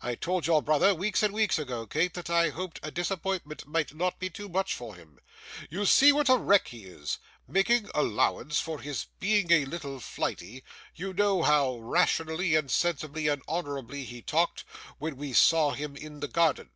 I 0.00 0.14
told 0.14 0.46
your 0.46 0.62
brother, 0.62 0.94
weeks 0.94 1.20
and 1.24 1.34
weeks 1.34 1.58
ago, 1.58 1.84
Kate, 1.84 2.14
that 2.14 2.30
I 2.30 2.50
hoped 2.50 2.78
a 2.84 2.92
disappointment 2.92 3.66
might 3.66 3.92
not 3.92 4.20
be 4.20 4.30
too 4.30 4.48
much 4.48 4.72
for 4.72 4.94
him. 4.94 5.18
You 5.68 5.84
see 5.84 6.12
what 6.12 6.28
a 6.28 6.36
wreck 6.36 6.68
he 6.68 6.84
is. 6.84 7.18
Making 7.48 7.90
allowance 7.92 8.60
for 8.60 8.78
his 8.78 9.06
being 9.18 9.50
a 9.50 9.64
little 9.64 9.98
flighty, 9.98 10.62
you 10.94 11.12
know 11.12 11.42
how 11.42 11.78
rationally, 11.78 12.54
and 12.54 12.70
sensibly, 12.70 13.26
and 13.26 13.42
honourably 13.48 14.04
he 14.04 14.22
talked, 14.22 14.62
when 14.98 15.16
we 15.16 15.32
saw 15.32 15.72
him 15.72 15.96
in 15.96 16.20
the 16.20 16.28
garden. 16.28 16.70